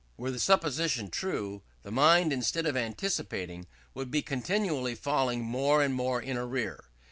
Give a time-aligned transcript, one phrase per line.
[0.17, 5.93] Were the supposition true, the mind, instead of anticipating, would be continually falling more and
[5.93, 6.85] more in arrear.